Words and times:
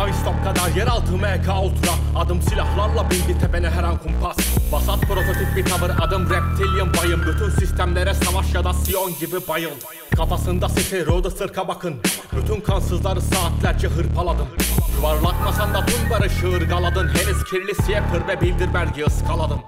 teleskop 0.00 0.44
kadar 0.44 0.76
yeraltı 0.76 1.12
MK 1.12 1.48
Ultra. 1.62 1.92
Adım 2.16 2.42
silahlarla 2.42 3.10
bilgi 3.10 3.38
tepene 3.38 3.70
her 3.70 3.84
an 3.84 3.98
kumpas. 3.98 4.36
Vasat 4.70 5.00
prototip 5.00 5.56
bir 5.56 5.64
tavır 5.64 5.90
adım 6.00 6.22
reptilian 6.30 6.88
bayım. 6.96 7.22
Bütün 7.26 7.50
sistemlere 7.50 8.14
savaş 8.14 8.54
ya 8.54 8.64
da 8.64 8.72
Sion 8.72 9.12
gibi 9.20 9.36
bayıl. 9.48 9.70
Kafasında 10.16 10.68
sesi 10.68 11.06
roda 11.06 11.30
sırka 11.30 11.68
bakın. 11.68 11.94
Bütün 12.36 12.60
kansızları 12.60 13.20
saatlerce 13.20 13.88
hırpaladım. 13.88 14.48
Yuvarlak 14.96 15.44
masanda 15.44 15.86
tüm 15.86 16.10
barışı 16.10 16.48
ırgaladın 16.48 17.08
Henüz 17.08 17.44
kirli 17.44 17.74
siyepır 17.74 18.28
ve 18.28 18.40
bildir 18.40 18.74
belge 18.74 19.04
ıskaladım 19.04 19.60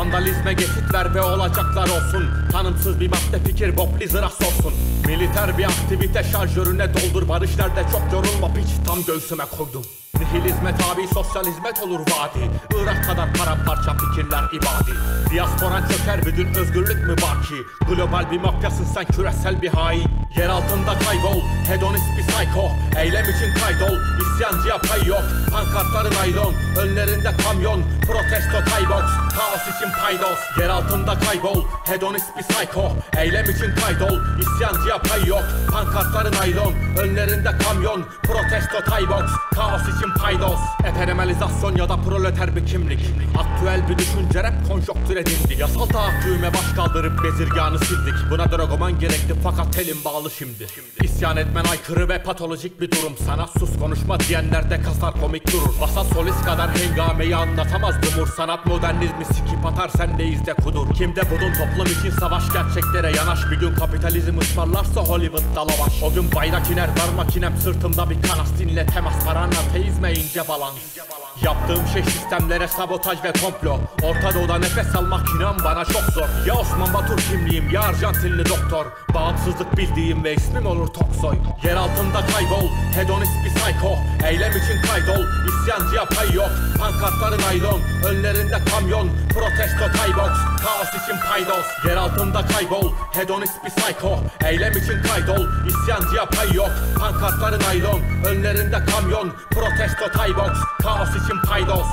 Vandalizme 0.00 0.52
geçit 0.52 0.94
ver 0.94 1.14
ve 1.14 1.22
olacaklar 1.22 1.88
olsun. 1.88 2.24
Tanımsız 2.52 3.00
bir 3.00 3.08
madde 3.08 3.44
fikir 3.46 3.76
Bob 3.76 4.00
Lizard'a 4.00 4.30
sorsun. 4.30 4.72
Militer 5.06 5.58
bir 5.58 5.64
aktivite 5.64 6.24
şarjörüne 6.32 6.94
doldur. 6.94 7.28
Barış 7.28 7.58
nerede? 7.58 7.82
Çok 7.92 8.02
yorulma 8.12 8.54
piç. 8.54 8.68
Tam 8.86 9.04
göğsüme 9.04 9.44
koydum 9.44 9.82
Nihilizme 10.20 10.74
tabi 10.76 11.06
sosyal 11.14 11.44
hizmet 11.44 11.82
olur 11.82 12.00
vadi. 12.00 12.50
Irak 12.82 13.04
kadar 13.04 13.34
paramparça 13.34 13.94
fikirler 13.94 14.44
ibadi. 14.52 14.98
Diasporan 15.30 15.82
çöker 15.88 16.26
bir 16.26 16.32
gün 16.32 16.54
özgürlük 16.54 17.06
mü 17.08 17.16
baki? 17.16 17.54
Global 17.88 18.30
bir 18.30 18.40
mafyasın 18.40 18.84
sen 18.84 19.04
küresel 19.04 19.62
bir 19.62 19.68
hain. 19.68 20.08
Yer 20.36 20.48
altında 20.48 20.98
kaybol 21.06 21.40
hedonist 21.68 22.04
bir 22.18 22.22
psycho. 22.22 22.70
Eylem 22.98 23.24
için 23.24 23.60
kaydol 23.60 23.96
isyancıya 24.20 24.78
pay 24.78 25.06
yok. 25.06 25.22
Pankartları 25.52 26.14
naylon 26.14 26.54
önlerinde 26.78 27.30
kamyon. 27.44 27.82
Protesto 28.06 28.70
taybox 28.70 29.04
kaos 29.36 29.76
için 29.76 29.90
paydos. 30.02 30.38
Yer 30.58 30.68
altında 30.68 31.18
kaybol 31.18 31.64
hedonist 31.86 32.36
bir 32.36 32.42
psycho. 32.42 32.92
Eylem 33.18 33.44
için 33.44 33.74
kaydol 33.74 34.18
isyancıya 34.40 34.98
pay 34.98 35.26
yok. 35.26 35.42
Pankartları 35.72 36.32
naylon 36.32 36.74
önlerinde 36.98 37.50
kamyon. 37.64 38.04
Protesto 38.22 38.90
taybox 38.90 39.30
kaos 39.54 39.82
için 39.82 40.09
paydos? 40.14 40.60
Eperemelizasyon 40.84 41.76
ya 41.76 41.88
da 41.88 41.96
proleter 41.96 42.56
bir 42.56 42.66
kimlik. 42.66 43.00
Aktüel 43.38 43.88
bir 43.88 43.98
düşünce 43.98 44.42
rap 44.42 44.68
konjonktür 44.68 45.16
edildi. 45.16 45.56
Yasal 45.58 45.86
tahakküme 45.86 46.54
baş 46.54 46.72
kaldırıp 46.76 47.24
bezirganı 47.24 47.78
sildik. 47.78 48.14
Buna 48.30 48.50
dragoman 48.50 48.98
gerekti 48.98 49.34
fakat 49.42 49.78
elim 49.78 49.96
bağlı 50.04 50.30
şimdi. 50.30 50.66
İsyan 51.02 51.36
etmen 51.36 51.64
aykırı 51.64 52.08
ve 52.08 52.22
patolojik 52.22 52.80
bir 52.80 52.90
durum. 52.90 53.12
Sana 53.26 53.46
sus 53.46 53.78
konuşma 53.78 54.20
diyenlerde 54.20 54.82
kasar 54.82 55.12
komik 55.20 55.52
durur. 55.52 55.80
Basa 55.80 56.04
solist 56.04 56.44
kadar 56.44 56.70
hengameyi 56.70 57.36
anlatamaz 57.36 57.94
dumur 58.02 58.28
Sanat 58.36 58.66
modernizmi. 58.66 59.24
Sikip 59.24 59.66
atar 59.66 59.88
sendeyiz 59.88 60.46
de 60.46 60.54
kudur. 60.54 60.94
Kimde 60.94 61.22
budun 61.30 61.52
toplum 61.52 61.86
için 61.86 62.10
savaş 62.20 62.52
gerçeklere 62.52 63.16
yanaş. 63.16 63.50
Bir 63.50 63.60
gün 63.60 63.74
kapitalizm 63.74 64.38
ısmarlarsa 64.38 65.00
Hollywood'da 65.00 65.60
lavaş. 65.60 66.02
O 66.02 66.14
gün 66.14 66.32
bayrak 66.34 66.70
iner 66.70 66.88
var 66.88 67.14
makinem 67.16 67.56
sırtımda 67.56 68.10
bir 68.10 68.22
kanas. 68.22 68.48
Dinle 68.58 68.86
temas 68.86 69.24
paranla 69.24 69.60
teizme 69.72 69.99
ince 70.08 70.42
balans 70.46 71.19
Yaptığım 71.44 71.86
şey 71.92 72.02
sistemlere 72.02 72.68
sabotaj 72.68 73.24
ve 73.24 73.32
komplo. 73.32 73.78
Orta 74.02 74.34
Doğu'da 74.34 74.58
nefes 74.58 74.96
almak 74.96 75.28
inan 75.36 75.56
bana 75.64 75.84
çok 75.84 76.02
zor. 76.02 76.28
Ya 76.46 76.54
Osman 76.54 76.94
Batur 76.94 77.18
kimliğim 77.30 77.70
ya 77.70 77.82
Arjantinli 77.82 78.48
doktor. 78.48 78.86
Bağımsızlık 79.14 79.76
bildiğim 79.76 80.24
ve 80.24 80.34
ismim 80.34 80.66
olur 80.66 80.86
Toksoy. 80.86 81.36
Yer 81.64 81.76
altında 81.76 82.20
kaybol 82.34 82.68
hedonist 82.94 83.32
bir 83.44 83.50
psycho. 83.54 83.98
Eylem 84.28 84.50
için 84.50 84.82
kaydol 84.90 85.24
isyancıya 85.48 86.04
pay 86.04 86.32
yok. 86.32 86.50
Pankartları 86.78 87.42
naylon 87.42 87.80
önlerinde 88.06 88.58
kamyon. 88.70 89.10
Protesto 89.34 89.98
taybox 89.98 90.32
kaos 90.62 90.88
için 90.88 91.16
paydos. 91.28 91.66
Yer 91.86 91.96
altında 91.96 92.46
kaybol 92.46 92.92
hedonist 93.12 93.64
bir 93.64 93.70
psycho. 93.70 94.18
Eylem 94.44 94.72
için 94.72 95.02
kaydol 95.02 95.46
isyancıya 95.66 96.24
pay 96.26 96.52
yok. 96.52 96.70
Pankartları 96.98 97.60
naylon 97.60 98.00
önlerinde 98.26 98.78
kamyon. 98.84 99.32
Protesto 99.50 100.18
taybox 100.18 100.52
kaos 100.82 101.10
için 101.10 101.29
paydos 101.38 101.86